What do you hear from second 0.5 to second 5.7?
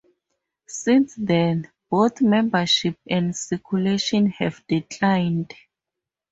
Since then, both membership and circulation have declined.